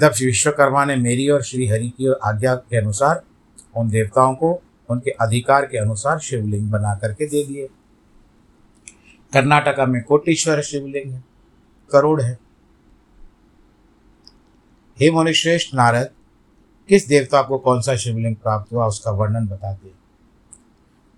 जब 0.00 0.26
विश्वकर्मा 0.26 0.84
ने 0.84 0.96
मेरी 0.96 1.28
और 1.28 1.42
श्री 1.42 1.66
हरि 1.66 1.88
की 1.88 2.12
आज्ञा 2.24 2.54
के 2.54 2.76
अनुसार 2.76 3.22
उन 3.76 3.88
देवताओं 3.88 4.34
को 4.34 4.62
उनके 4.90 5.10
अधिकार 5.10 5.66
के 5.66 5.78
अनुसार 5.78 6.18
शिवलिंग 6.18 6.70
बना 6.70 6.94
करके 6.94 7.26
दे 7.26 7.44
दिए 7.44 7.68
कर्नाटका 9.36 9.86
में 9.86 10.02
कोटेश्वर 10.02 10.60
शिवलिंग 10.62 11.12
है, 11.12 11.24
करोड़ 11.92 12.20
है। 12.22 12.38
हे 15.00 15.10
मुनिश्रेष्ठ 15.10 15.74
नारद, 15.74 16.10
किस 16.88 17.08
देवता 17.08 17.42
को 17.42 17.58
कौन 17.58 17.80
सा 17.80 17.96
शिवलिंग 17.96 18.36
प्राप्त 18.36 18.72
हुआ 18.72 18.86
उसका 18.86 19.10
वर्णन 19.10 19.46
बताते 19.46 19.90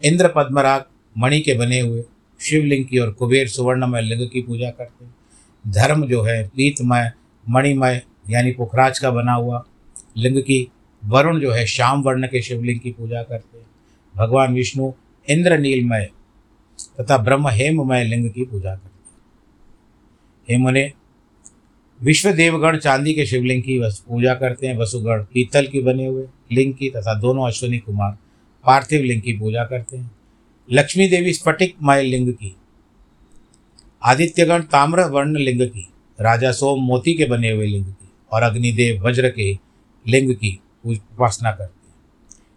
इंद्र 0.02 0.28
पद्मराग 0.28 0.84
मणि 1.18 1.40
के 1.40 1.54
बने 1.54 1.80
हुए 1.80 2.04
शिवलिंग 2.40 2.84
की 2.84 2.98
और 2.98 3.10
कुबेर 3.10 3.48
सुवर्णमय 3.48 4.02
लिंग 4.02 4.28
की 4.30 4.42
पूजा 4.42 4.70
करते 4.70 5.04
हैं। 5.04 5.14
धर्म 5.68 6.06
जो 6.06 6.22
है, 6.22 6.42
पीतमय, 6.48 7.12
मणिमय, 7.48 8.02
यानी 8.30 8.52
पुखराज 8.52 8.98
का 8.98 9.10
बना 9.10 9.32
हुआ 9.32 9.64
लिंग 10.16 10.42
की, 10.42 10.70
वरुण 11.04 11.40
जो 11.40 11.50
है, 11.50 11.66
श्याम 11.66 12.02
वर्ण 12.02 12.26
के 12.26 12.42
शिवलिंग 12.42 12.80
की 12.80 12.92
पूजा 12.92 13.22
करते 13.22 13.58
हैं। 13.58 13.66
भगवान 14.16 14.54
विष्णु 14.54 14.92
इंद्र 15.28 15.58
नीलमय 15.58 16.10
तथा 16.98 17.16
ब्रह्म 17.18 17.48
हेममय 17.48 18.04
लिंग 18.04 18.30
की 18.30 18.44
पूजा 18.44 18.74
करते 18.74 18.86
हैं। 20.50 20.66
हेम 20.66 20.92
विश्व 22.00 22.30
देवगण 22.32 22.76
चांदी 22.78 23.12
के 23.14 23.26
शिवलिंग 23.26 23.62
की 23.62 23.78
पूजा 23.82 24.34
करते 24.34 24.66
हैं, 24.66 24.76
वसुगढ़ 24.78 25.22
पीतल 25.24 25.66
की 25.66 25.80
बने 25.80 26.06
हुए 26.06 26.26
लिंग 26.52 26.74
की 26.74 26.90
तथा 26.90 27.14
दोनों 27.14 27.46
अश्विनी 27.46 27.78
कुमार 27.78 28.16
पार्थिव 28.64 29.02
लिंग 29.02 29.22
की 29.22 29.32
पूजा 29.32 29.64
करते 29.64 29.96
हैं। 29.96 30.10
लक्ष्मी 30.68 31.08
देवी 31.08 31.32
स्फटिक 31.32 31.74
मय 31.82 32.02
लिंग 32.02 32.32
की, 32.32 32.54
आदित्यगण 34.02 34.62
ताम्र 34.62 35.04
वर्ण 35.04 35.38
लिंग 35.38 35.62
की, 35.62 35.86
राजा 36.18 36.52
सोम 36.52 36.82
मोती 36.82 37.14
के 37.14 37.24
बने 37.24 37.50
हुए 37.50 37.66
लिंग 37.66 37.84
की 37.84 38.08
और 38.32 38.42
अग्निदेव 38.42 39.02
वज्र 39.02 39.30
के 39.30 39.52
लिंग 40.06 40.34
की 40.34 40.58
उपासना 40.86 41.50
करते 41.50 41.88
हैं। 41.88 41.94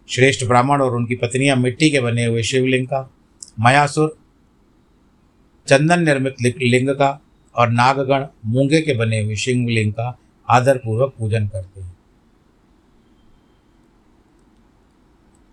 श्रेष्ठ 0.08 0.46
ब्राह्मण 0.46 0.82
और 0.82 0.96
उनकी 0.96 1.16
पत्नियाँ 1.16 1.56
मिट्टी 1.56 1.90
के 1.90 2.00
बने 2.00 2.24
हुए 2.24 2.42
शिवलिंग 2.42 2.86
का, 2.86 3.10
मयासुर 3.60 4.16
चंदन 5.68 6.02
निर्मित 6.02 6.34
लिंग 6.42 6.88
का 6.88 7.20
और 7.56 7.70
नागगण 7.70 8.26
मूँगे 8.46 8.80
के 8.80 8.94
बने 8.94 9.20
हुए 9.20 9.36
शिवलिंग 9.36 9.92
का 9.92 10.18
आदरपूर्वक 10.50 11.14
पूजन 11.18 11.48
करते 11.48 11.80
हैं। 11.80 11.96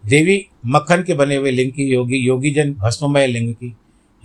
देवी 0.06 0.48
मक्खन 0.66 1.04
के 1.04 1.14
बने 1.14 1.36
हुए 1.36 1.52
लिंग 1.52 1.72
की 1.72 1.84
योगी, 1.84 2.18
योगीजन 2.18 2.74
भस्ममय 2.74 3.28
लिंग 3.28 3.54
की, 3.56 3.76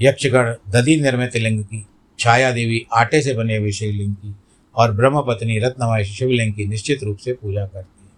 यक्षगण 0.00 0.54
दधि 0.68 1.00
निर्मित 1.00 1.36
लिंग 1.36 1.64
की 1.64 1.86
छाया 2.18 2.50
देवी 2.52 2.86
आटे 2.92 3.22
से 3.22 3.34
बने 3.34 3.56
हुए 3.56 3.72
शिवलिंग 3.72 4.14
की 4.14 4.34
और 4.74 4.92
ब्रह्मपत्नी 4.92 5.58
रत्नमय 5.58 6.04
शिवलिंग 6.04 6.54
की 6.54 6.66
निश्चित 6.66 7.02
रूप 7.02 7.16
से 7.16 7.32
पूजा 7.32 7.66
करती 7.66 8.04
है। 8.04 8.12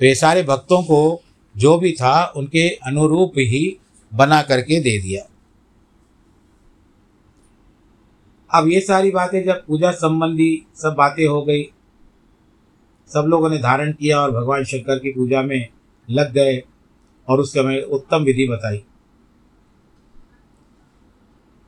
तो 0.00 0.06
ये 0.06 0.14
सारे 0.14 0.42
भक्तों 0.42 0.82
को 0.82 1.22
जो 1.56 1.78
भी 1.78 1.92
था 1.92 2.32
उनके 2.36 2.68
अनुरूप 2.68 3.32
ही 3.38 3.76
बना 4.14 4.42
करके 4.42 4.80
दे 4.80 4.98
दिया। 4.98 5.31
अब 8.52 8.68
ये 8.68 8.80
सारी 8.80 9.10
बातें 9.10 9.42
जब 9.44 9.64
पूजा 9.66 9.90
संबंधी 9.92 10.66
सब 10.76 10.94
बातें 10.94 11.26
हो 11.26 11.42
गई, 11.42 11.62
सब 13.10 13.26
लोगों 13.28 13.50
ने 13.50 13.58
धारण 13.58 13.92
किया 13.92 14.20
और 14.20 14.30
भगवान 14.30 14.64
शंकर 14.64 14.98
की 14.98 15.10
पूजा 15.10 15.42
में 15.42 15.68
लग 16.08 16.32
गए 16.32 16.62
और 17.28 17.40
उसके 17.40 17.60
हमें 17.60 17.82
उत्तम 17.82 18.24
विधि 18.24 18.46
बताई। 18.48 18.82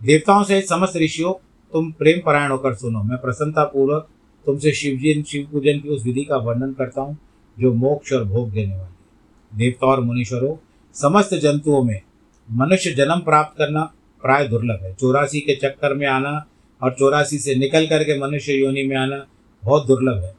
देवताओं 0.01 0.45
से 0.45 0.61
समस्त 0.63 0.97
ऋषियों, 0.97 1.33
तुम 1.73 1.91
प्रेम 1.93 2.21
परायण 2.27 2.51
होकर 2.51 2.75
सुनो। 2.75 3.03
मैं 3.03 3.19
प्रसन्नता 3.19 3.65
पूर्वक 3.65 4.09
तुमसे 4.47 4.73
शिवजी, 4.73 5.23
शिव 5.23 5.49
पूजन 5.53 5.79
की 5.81 5.89
उस 5.89 6.05
विधि 6.05 6.25
का 6.25 6.37
वर्णन 6.37 6.73
करता 6.73 7.01
हूँ, 7.01 7.17
जो 7.57 7.73
मोक्ष 7.73 8.13
और 8.13 8.25
भोग 8.25 8.51
देने 8.51 8.77
वाली 8.77 9.59
देवता 9.59 9.87
और 9.87 10.01
मुनीश्वरों, 10.01 10.57
समस्त 10.97 11.35
जंतुओं 11.35 11.83
में 11.85 12.01
मनुष्य 12.49 12.91
जन्म 12.91 13.21
प्राप्त 13.21 13.59
करना 13.59 13.83
प्राय 14.23 14.49
दुर्लभ 14.49 14.83
है। 14.83 14.93
चौरासी 14.95 15.41
के 15.41 15.57
चक्कर 15.57 15.95
में 15.95 16.07
आना 16.07 16.45
और 16.85 16.95
चौरासी 16.99 17.39
से 17.39 17.55
निकल 17.55 17.87
करके 17.87 18.19
मनुष्य 18.21 18.53
योनि 18.55 18.83
में 18.83 18.97
आना 18.97 19.25
बहुत 19.63 19.87
दुर्लभ 19.87 20.23
है। 20.25 20.35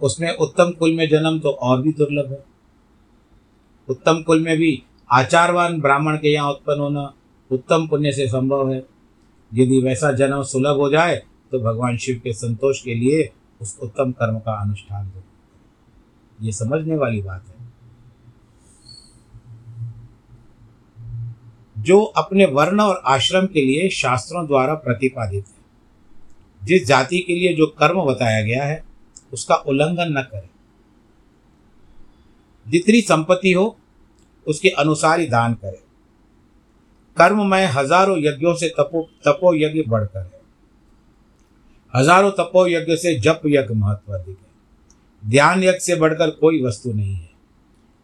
उसमें 0.00 0.30
उत्तम 0.36 0.70
कुल 0.70 0.92
में 0.92 1.08
जन्म 1.08 1.38
तो 1.40 1.50
और 1.50 1.82
भी 1.82 1.92
दुर्लभ 1.92 2.30
है। 2.32 2.42
उत्तम 3.88 4.22
कुल 4.22 4.40
में 4.40 4.56
भी 4.58 4.82
आचारवान 5.10 5.80
ब्राह्मण 5.80 6.16
के 6.16 6.32
यहाँ 6.32 6.50
उत्पन्न 6.50 6.80
होना 6.80 7.12
उत्तम 7.50 7.86
पुण्य 7.88 8.12
से 8.12 8.26
संभव 8.28 8.72
है। 8.72 8.82
यदि 9.52 9.80
वैसा 9.80 10.12
जन्म 10.12 10.42
सुलभ 10.44 10.76
हो 10.76 10.90
जाए 10.90 11.16
तो 11.52 11.58
भगवान 11.60 11.96
शिव 11.96 12.20
के 12.24 12.32
संतोष 12.34 12.82
के 12.82 12.94
लिए 12.94 13.28
उस 13.60 13.78
उत्तम 13.82 14.12
कर्म 14.12 14.38
का 14.38 14.60
अनुष्ठान 14.62 15.06
हो 15.06 15.22
ये 16.38 16.52
समझने 16.52 16.96
वाली 16.96 17.20
बात 17.22 17.44
है। 17.48 17.53
जो 21.84 22.00
अपने 22.02 22.46
वर्ण 22.46 22.80
और 22.80 23.02
आश्रम 23.06 23.46
के 23.46 23.60
लिए 23.60 23.88
शास्त्रों 23.88 24.46
द्वारा 24.46 24.74
प्रतिपादित 24.74 25.44
है। 25.48 25.64
जिस 26.66 26.86
जाति 26.86 27.18
के 27.18 27.34
लिए 27.34 27.54
जो 27.54 27.66
कर्म 27.66 28.04
बताया 28.04 28.42
गया 28.42 28.64
है, 28.64 28.84
उसका 29.32 29.54
उल्लंघन 29.54 30.18
न 30.18 30.22
करे। 30.22 30.48
जितनी 32.66 33.00
संपत्ति 33.00 33.52
हो, 33.52 33.76
उसके 34.46 34.68
अनुसार 34.68 35.20
ही 35.20 35.26
दान 35.26 35.54
करे। 35.54 35.82
कर्म 37.16 37.46
में 37.46 37.66
हज़ारों 37.66 38.18
यज्ञों 38.18 38.54
से 38.54 38.68
तपो 38.68 39.08
तपो 39.28 39.54
यज्ञ 39.54 39.82
बढ़कर 39.88 40.20
है। 40.20 40.40
हज़ारों 41.94 42.30
तपो 42.30 42.66
यज्ञ 42.68 42.96
से 42.96 43.14
जप 43.20 43.40
यज्ञ 43.46 43.74
महत्व 43.74 44.12
अधिक 44.12 44.38
है। 44.38 45.30
ध्यान 45.30 45.64
यज्ञ 45.64 45.78
से 45.78 45.96
बढ़कर 45.96 46.30
कोई 46.30 46.62
वस्तु 46.62 46.92
नहीं 46.92 47.14
है। 47.14 47.33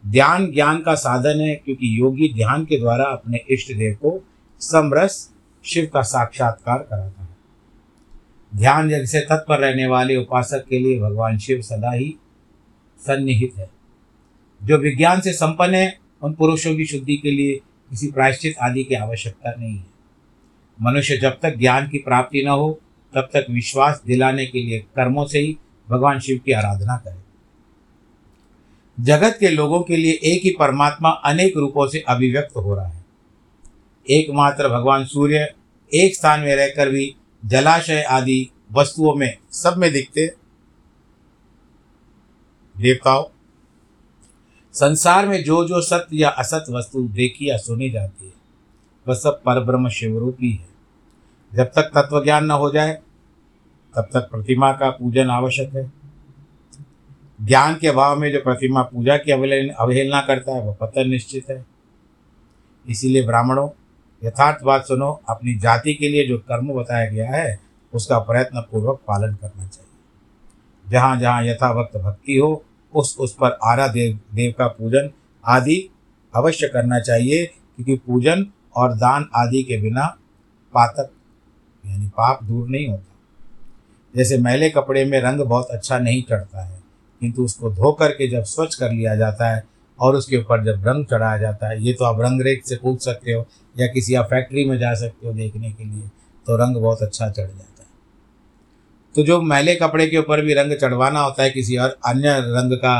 ध्यान 0.06 0.52
ज्ञान 0.52 0.80
का 0.80 0.94
साधन 0.94 1.40
है, 1.40 1.54
क्योंकि 1.54 2.00
योगी 2.00 2.34
ध्यान 2.34 2.64
के 2.64 2.78
द्वारा 2.78 3.04
अपने 3.04 3.40
इष्ट 3.50 3.72
देव 3.72 3.94
को 3.94 4.28
समरस 4.60 5.30
शिव 5.64 5.90
का 5.94 6.02
साक्षात्कार 6.02 6.78
कराता 6.78 7.22
है। 7.22 7.30
ध्यान 8.56 8.90
यज्ञ 8.90 9.06
से 9.06 9.20
तत्पर 9.20 9.58
रहने 9.58 9.86
वाले 9.86 10.16
उपासक 10.16 10.64
के 10.68 10.78
लिए 10.78 11.00
भगवान 11.00 11.38
शिव 11.38 11.60
सदा 11.60 11.92
ही 11.92 12.16
सन्निहित 12.98 13.58
है। 13.58 13.70
जो 14.64 14.76
विज्ञान 14.76 15.20
से 15.20 15.32
संपन्न 15.32 15.74
है, 15.74 15.98
उन 16.22 16.32
पुरुषों 16.32 16.76
की 16.76 16.86
शुद्धि 16.86 17.16
के 17.16 17.30
लिए 17.30 17.60
किसी 17.90 18.10
प्रायश्चित 18.10 18.54
आदि 18.62 18.84
की 18.84 18.94
आवश्यकता 18.94 19.54
नहीं 19.58 19.76
है। 19.76 19.86
मनुष्य 20.82 21.16
जब 21.16 21.38
तक 21.42 21.56
ज्ञान 21.56 21.88
की 21.88 21.98
प्राप्ति 21.98 22.44
न 22.44 22.48
हो, 22.48 22.80
तब 23.14 23.28
तक 23.32 23.46
विश्वास 23.50 24.02
दिलाने 24.06 24.46
के 24.46 24.62
लिए 24.62 24.78
कर्मों 24.78 25.26
से 25.26 25.38
ही 25.38 25.56
भगवान 25.90 26.20
शिव 26.20 26.40
की 26.46 26.52
आराधना 26.52 26.96
करे। 26.96 27.29
जगत 29.00 29.36
के 29.40 29.48
लोगों 29.48 29.82
के 29.82 29.96
लिए 29.96 30.12
एक 30.12 30.42
ही 30.42 30.50
परमात्मा 30.50 31.10
अनेक 31.10 31.56
रूपों 31.56 31.86
से 31.88 32.04
अभिव्यक्त 32.08 32.56
हो 32.56 32.74
रहा 32.74 32.86
है। 32.86 33.04
एकमात्र 34.10 34.68
भगवान 34.68 35.04
सूर्य 35.04 35.54
एक 35.94 36.14
स्थान 36.14 36.40
में 36.40 36.56
रहकर 36.56 36.90
भी 36.90 37.14
जलाशय 37.44 38.02
आदि 38.02 38.50
वस्तुओं 38.72 39.14
में 39.14 39.38
सब 39.52 39.74
में 39.76 39.92
दिखते। 39.92 40.26
देवताओं, 42.78 43.24
संसार 44.72 45.28
में 45.28 45.44
जो 45.44 45.68
जो 45.68 45.80
सत्य 45.80 46.16
या 46.16 46.28
असत 46.28 46.64
वस्तु 46.70 47.02
देखी 47.08 47.50
या 47.50 47.56
सुनी 47.56 47.90
जाती 47.90 48.26
है, 48.26 48.32
वह 49.08 49.14
सब 49.14 49.42
परब्रह्म 49.42 49.88
शिवरूप 49.88 50.36
ही। 50.40 50.52
है 50.52 50.68
जब 51.54 51.64
तक 51.64 51.82
तत्व 51.82 52.24
ज्ञान 52.24 52.44
न 52.44 52.50
हो 52.50 52.70
जाए, 52.70 52.98
तब 53.96 54.08
तक 54.12 54.20
प्रतिमा 54.20 54.72
का 54.72 54.90
पूजन 54.90 55.30
आवश्यक 55.30 55.74
है। 55.74 55.99
ज्ञान 57.40 57.74
के 57.74 57.88
अभाव 57.88 58.18
में 58.18 58.30
जो 58.32 58.40
प्रतिमा 58.40 58.82
पूजा 58.82 59.16
की 59.16 59.32
अवहेलना 59.32 60.20
करता 60.20 60.54
है 60.54 60.62
वह 60.62 60.76
पतन 60.80 61.08
निश्चित 61.08 61.50
है। 61.50 61.64
इसीलिए 62.86 63.26
ब्राह्मणों, 63.26 63.68
यथार्थ 64.22 64.64
बात 64.64 64.84
सुनो, 64.84 65.20
अपनी 65.28 65.54
जाति 65.54 65.94
के 65.94 66.08
लिए 66.08 66.26
जो 66.28 66.38
कर्म 66.38 66.72
बताया 66.74 67.10
गया 67.10 67.30
है, 67.30 67.60
उसका 67.92 68.18
प्रयत्न 68.18 68.60
पूर्वक 68.60 69.00
पालन 69.08 69.34
करना 69.34 69.66
चाहिए। 69.66 70.90
जहाँ 70.90 71.20
जहाँ 71.20 71.44
यथावक्त 71.44 71.96
भक्ति 71.96 72.36
हो, 72.36 72.64
उस 72.94 73.16
उस 73.18 73.34
पर 73.34 73.58
आरा 73.64 73.86
देव 73.88 74.18
देव 74.34 74.54
का 74.58 74.66
पूजन 74.68 75.10
आदि 75.44 75.90
अवश्य 76.34 76.68
करना 76.68 77.00
चाहिए, 77.00 77.46
क्योंकि 77.46 77.96
पूजन 77.96 78.46
और 78.76 78.94
दान 78.94 79.28
आदि 79.36 79.62
के 79.62 79.80
बिना 79.80 80.06
पातक, 80.74 81.10
यानी 81.84 82.06
पाप 82.06 82.44
दूर 82.44 82.68
नहीं 82.68 82.88
होता। 82.88 83.16
जैसे 84.16 84.38
मैले 84.38 84.70
कपड़े 84.70 85.04
में 85.04 85.20
रंग 85.20 85.40
बहुत 85.40 85.70
अच्छा 85.70 85.98
नहीं 85.98 86.22
चढ़ता 86.22 86.64
है 86.64 86.79
किंतु 87.20 87.44
उसको 87.44 87.70
धो 87.70 87.92
करके 87.92 88.28
जब 88.30 88.42
स्वच्छ 88.44 88.74
कर 88.74 88.92
लिया 88.92 89.14
जाता 89.16 89.50
है 89.50 89.62
और 89.98 90.16
उसके 90.16 90.36
ऊपर 90.36 90.64
जब 90.64 90.86
रंग 90.86 91.04
चढ़ाया 91.06 91.38
जाता 91.38 91.68
है, 91.68 91.82
ये 91.82 91.92
तो 91.92 92.04
आप 92.04 92.20
रंग 92.20 92.42
रेख 92.42 92.64
से 92.66 92.76
पूछ 92.76 93.04
सकते 93.04 93.32
हो 93.32 93.46
या 93.76 93.86
किसी 93.86 94.14
आप 94.14 94.26
फैक्ट्री 94.26 94.64
में 94.64 94.78
जा 94.78 94.94
सकते 94.94 95.26
हो 95.26 95.32
देखने 95.32 95.72
के 95.72 95.84
लिए 95.84 96.08
तो 96.46 96.56
रंग 96.56 96.76
बहुत 96.76 97.02
अच्छा 97.02 97.28
चढ़ 97.28 97.46
जाता 97.46 97.82
है। 97.82 97.88
तो 99.14 99.22
जो 99.22 99.40
मैले 99.42 99.74
कपड़े 99.74 100.06
के 100.06 100.18
ऊपर 100.18 100.40
भी 100.40 100.54
रंग 100.54 100.76
चढ़वाना 100.76 101.20
होता 101.20 101.42
है, 101.42 101.50
किसी 101.50 101.76
और 101.76 101.96
अन्य 102.06 102.36
रंग 102.40 102.76
का 102.76 102.94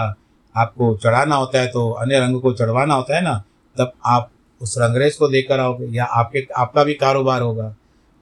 आपको 0.55 0.97
चढ़ाना 0.97 1.37
होता 1.37 1.61
है 1.61 1.67
तो 1.69 1.91
अन्य 1.93 2.19
रंग 2.19 2.41
को 2.43 2.53
चढ़वाना 2.53 2.95
होता 2.95 3.17
है 3.17 3.23
ना, 3.23 3.37
तब 3.77 3.93
आप 4.07 4.31
उस 4.61 4.75
रंगरेज 4.79 5.17
को 5.17 5.29
देकर 5.29 5.61
आओगे 5.61 5.87
या 5.89 6.05
आपके, 6.05 6.47
आपका 6.57 6.85
भी 6.85 6.95
कारोबार 6.95 7.43
होगा 7.43 7.69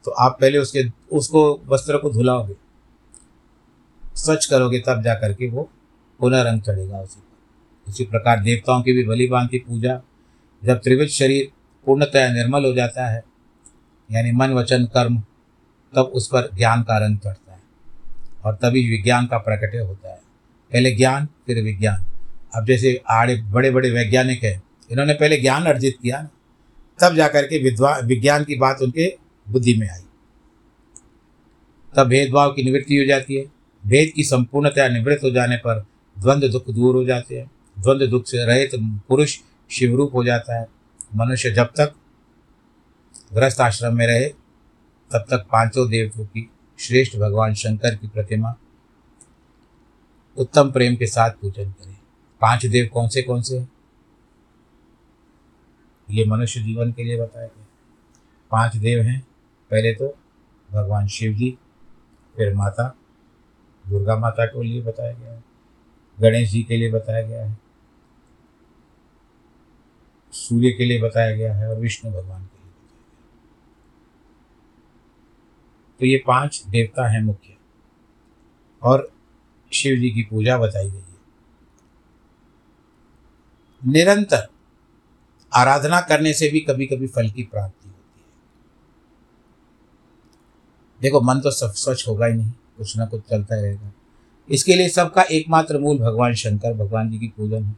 तो 0.04 0.10
आप 0.10 0.36
पहले 0.40 0.58
उसके, 0.58 0.84
उसको 1.12 1.60
वस्त्र 1.68 1.98
को 1.98 2.10
धुलाओगे, 2.10 2.54
स्वच्छ 4.16 4.44
करोगे 4.46 4.78
तब 4.78 5.02
जा 5.02 5.14
करके 5.14 5.48
वो 5.50 5.68
पुनः 6.20 6.42
रंग 6.42 6.62
चढ़ेगा 6.62 7.00
उसी 7.00 7.22
इसी 7.88 8.04
प्रकार 8.04 8.40
देवताओं 8.40 8.82
की 8.82 8.92
भी 8.92 9.04
भली 9.04 9.28
भांति 9.28 9.58
पूजा, 9.58 10.02
जब 10.64 10.74
त्रिविध 10.74 11.08
शरीर 11.08 11.48
पूर्णतः 11.86 12.32
निर्मल 12.32 12.64
हो 12.64 12.72
जाता 12.72 13.08
है, 13.08 13.24
यानी 14.12 14.32
मन, 14.32 14.50
वचन, 14.50 14.84
कर्म, 14.84 15.22
तब 15.94 16.02
उस 16.02 16.26
पर 16.26 16.50
ज्ञान 16.54 16.82
का 16.82 16.98
रंग 16.98 17.18
चढ़ता 17.18 17.52
है 17.52 17.62
और 18.44 18.54
तभी 18.54 18.90
विज्ञान 18.90 19.26
का 19.26 19.38
प्रकटय 19.38 19.78
होता 19.78 20.10
है। 20.10 20.18
पहले 20.72 20.90
ज्ञान, 20.90 21.26
फिर 21.26 21.62
विज्ञान। 21.62 22.06
अब 22.54 22.66
जैसे 22.66 23.02
आड़े 23.10 23.42
बड़े 23.42 23.70
बड़े 23.70 23.90
वैज्ञानिक 23.90 24.44
हैं, 24.44 24.62
इन्होंने 24.90 25.14
पहले 25.14 25.36
ज्ञान 25.36 25.64
अर्जित 25.64 25.96
किया 26.02 26.28
तब 27.00 27.14
जाकर 27.14 27.42
के 27.42 27.62
विद्वा, 27.62 28.00
विज्ञान 28.04 28.44
की 28.44 28.56
बात 28.56 28.82
उनके 28.82 29.16
बुद्धि 29.48 29.74
में 29.74 29.90
आई। 29.90 30.00
तब 31.96 32.04
भेदभाव 32.04 32.52
की 32.52 32.62
निवृत्ति 32.62 32.96
हो 32.96 33.04
जाती 33.04 33.34
है। 33.34 33.44
भेद 33.86 34.12
की 34.16 34.24
संपूर्णतया 34.24 34.88
निवृत्त 34.88 35.24
हो 35.24 35.30
जाने 35.30 35.56
पर 35.56 35.86
द्वंद्व 36.18 36.48
दुख 36.48 36.70
दूर 36.70 36.94
हो 36.94 37.04
जाते 37.04 37.38
हैं। 37.38 37.50
द्वंद्व 37.78 38.06
दुख 38.06 38.26
से 38.26 38.46
रहित 38.46 38.70
पुरुष 39.08 39.38
शिवरूप 39.70 40.14
हो 40.14 40.24
जाता 40.24 40.60
है। 40.60 40.66
मनुष्य 41.16 41.50
जब 41.50 41.64
तक 41.64 41.94
ग्रस्त 43.32 43.60
आश्रम 43.60 43.96
में 43.96 44.06
रहे, 44.06 44.28
तब 45.10 45.24
तक 45.30 45.46
पाँचों 45.52 45.88
देवों 45.90 46.24
की 46.24 46.50
श्रेष्ठ 46.78 47.16
भगवान 47.16 47.54
शंकर 47.54 47.94
की 47.94 48.08
प्रतिमा 48.08 48.54
उत्तम 50.36 50.72
प्रेम 50.72 50.96
के 50.96 51.06
साथ 51.06 51.30
पूजन 51.30 51.70
करें। 51.70 51.96
पाँच 52.40 52.66
देव 52.66 52.90
कौन 52.92 53.08
से 53.08 53.22
कौन 53.22 53.42
से 53.42 53.58
हैं? 53.58 53.68
ये 56.10 56.24
मनुष्य 56.24 56.60
जीवन 56.60 56.92
के 56.92 57.04
लिए 57.04 57.20
बताया 57.20 57.46
गया 57.46 57.66
पाँच 58.50 58.76
देव 58.76 59.02
हैं। 59.02 59.26
पहले 59.70 59.94
तो 59.94 60.18
भगवान 60.72 61.06
शिव 61.06 61.32
जी, 61.32 61.58
फिर 62.36 62.54
माता, 62.54 62.94
दुर्गा 63.88 64.16
माता 64.16 64.46
के 64.46 64.62
लिए 64.62 64.82
बताया 64.82 65.12
गया 65.12 65.32
है। 65.32 65.47
गणेश 66.18 66.50
जी 66.50 66.62
के 66.62 66.76
लिए 66.76 66.90
बताया 66.92 67.22
गया 67.22 67.44
है, 67.44 67.56
सूर्य 70.32 70.70
के 70.70 70.84
लिए 70.84 71.00
बताया 71.02 71.36
गया 71.36 71.54
है 71.54 71.68
और 71.68 71.78
विष्णु 71.80 72.10
भगवान 72.12 72.42
के 72.42 72.56
लिए 72.56 72.70
बताया 72.70 72.90
गया 72.90 73.06
तो 76.00 76.06
ये 76.06 76.22
पाँच 76.26 76.62
देवता 76.68 77.08
हैं 77.08 77.20
मुख्य, 77.22 77.56
और 78.82 79.10
शिव 79.72 79.96
जी 80.00 80.10
की 80.10 80.22
पूजा 80.22 80.58
बताई 80.58 80.90
गई 80.90 80.96
है। 80.96 81.06
निरंतर 83.82 84.46
आराधना 85.52 86.00
करने 86.00 86.32
से 86.34 86.48
भी 86.48 86.60
कभी 86.60 86.86
कभी 86.86 87.06
फल 87.06 87.30
की 87.30 87.42
प्राप्ति 87.44 87.88
होती 87.88 88.20
है। 88.20 88.26
देखो, 91.00 91.20
मन 91.22 91.40
तो 91.40 91.50
सब 91.50 91.72
स्वच्छ 91.74 92.08
होगा 92.08 92.26
ही 92.26 92.34
नहीं, 92.34 92.50
कुछ 92.76 92.96
ना 92.96 93.06
कुछ 93.06 93.22
चलता 93.22 93.60
रहेगा। 93.60 93.92
इसके 94.48 94.74
लिए 94.74 94.88
सबका 94.88 95.22
एकमात्र 95.22 95.78
मूल 95.78 95.98
भगवान 95.98 96.34
शंकर, 96.34 96.72
भगवान 96.74 97.10
जी 97.10 97.18
की 97.18 97.28
पूजन 97.28 97.64
है। 97.64 97.76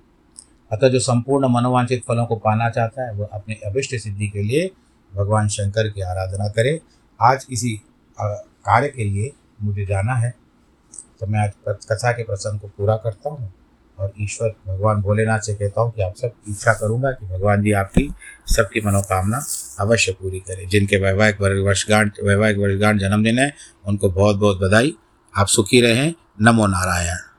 अतः 0.71 0.89
जो 0.89 0.99
संपूर्ण 1.01 1.49
मनोवांछित 1.49 2.03
फलों 2.09 2.27
को 2.27 2.37
पाना 2.39 2.69
चाहता 2.71 3.03
है, 3.03 3.13
वह 3.13 3.29
अपने 3.33 3.55
अभिष्ट 3.67 3.95
सिद्धि 3.97 4.29
के 4.29 4.43
लिए 4.43 4.71
भगवान 5.13 5.49
शंकर 5.49 5.89
की 5.89 6.01
आराधना 6.03 6.49
करे। 6.49 6.81
आज 7.21 7.45
किसी 7.45 7.81
कार्य 8.19 8.89
के 8.89 9.05
लिए 9.05 9.31
मुझे 9.63 9.87
जाना 9.87 10.15
है 10.17 10.35
तो 11.21 11.27
मैं 11.27 11.41
आज 11.41 11.53
कथा 11.85 12.13
के 12.13 12.23
प्रसंग 12.23 12.61
को 12.61 12.69
पूरा 12.69 12.97
करता 12.97 13.31
हूँ 13.31 13.53
और 13.99 14.13
ईश्वर, 14.21 14.55
भगवान 14.67 15.01
भोलेनाथ 15.03 15.41
से 15.41 15.55
कहता 15.55 15.81
हूँ 15.81 15.93
कि 15.93 16.03
आप 16.03 16.15
सब 16.17 16.33
इच्छा 16.49 16.73
करूँगा 16.75 17.11
कि 17.11 17.27
भगवान 17.27 17.63
जी 17.63 17.73
आपकी 17.75 18.09
सबकी 18.49 18.81
मनोकामना 18.81 19.43
अवश्य 19.81 20.13
पूरी 20.13 20.41
करें। 20.41 20.67
जिनके 20.69 20.97
वैवाहिक 20.97 21.41
वर्षगांठ 21.41 22.21
वैवाहिक 22.25 22.59
वर्षगांठ 22.59 23.01
जन्मदिन 23.01 23.39
है, 23.39 23.53
उनको 23.87 24.11
बहुत 24.11 24.37
बहुत 24.37 24.61
बधाई। 24.61 24.95
आप 25.35 25.47
सुखी 25.49 25.81
रहें 25.81 26.13
नमो 26.41 26.67
नारायण। 26.67 27.30